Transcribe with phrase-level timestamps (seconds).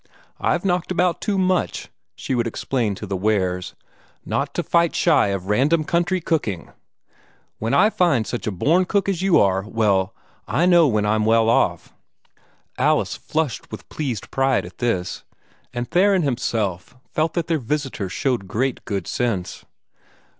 [0.39, 3.75] "I've knocked about too much," she would explain to the Wares,
[4.25, 6.71] "not to fight shy of random country cooking.
[7.59, 10.15] When I find such a born cook as you are well
[10.47, 11.93] I know when I'm well off."
[12.79, 15.23] Alice flushed with pleased pride at this,
[15.71, 19.65] and Theron himself felt that their visitor showed great good sense.